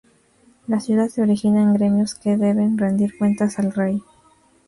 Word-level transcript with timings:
La 0.65 0.79
ciudad 0.79 1.09
se 1.09 1.21
organiza 1.21 1.49
en 1.61 1.75
gremios 1.75 2.15
que 2.15 2.35
deben 2.35 2.75
rendir 2.79 3.15
cuentas 3.19 3.59
al 3.59 3.71
rey. 3.71 4.01